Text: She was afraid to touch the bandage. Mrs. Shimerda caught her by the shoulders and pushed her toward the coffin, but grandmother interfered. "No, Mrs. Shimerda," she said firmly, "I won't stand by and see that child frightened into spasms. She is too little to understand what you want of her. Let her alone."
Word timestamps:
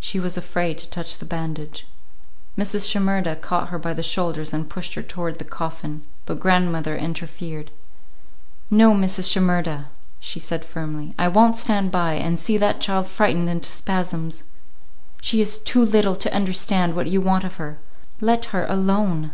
She 0.00 0.18
was 0.18 0.38
afraid 0.38 0.78
to 0.78 0.88
touch 0.88 1.18
the 1.18 1.26
bandage. 1.26 1.86
Mrs. 2.56 2.88
Shimerda 2.90 3.36
caught 3.36 3.68
her 3.68 3.78
by 3.78 3.92
the 3.92 4.02
shoulders 4.02 4.54
and 4.54 4.66
pushed 4.70 4.94
her 4.94 5.02
toward 5.02 5.36
the 5.38 5.44
coffin, 5.44 6.04
but 6.24 6.40
grandmother 6.40 6.96
interfered. 6.96 7.70
"No, 8.70 8.94
Mrs. 8.94 9.30
Shimerda," 9.30 9.90
she 10.20 10.40
said 10.40 10.64
firmly, 10.64 11.12
"I 11.18 11.28
won't 11.28 11.58
stand 11.58 11.90
by 11.92 12.14
and 12.14 12.38
see 12.38 12.56
that 12.56 12.80
child 12.80 13.06
frightened 13.08 13.50
into 13.50 13.68
spasms. 13.70 14.44
She 15.20 15.42
is 15.42 15.58
too 15.58 15.84
little 15.84 16.16
to 16.16 16.34
understand 16.34 16.96
what 16.96 17.08
you 17.08 17.20
want 17.20 17.44
of 17.44 17.56
her. 17.56 17.78
Let 18.22 18.46
her 18.56 18.64
alone." 18.64 19.32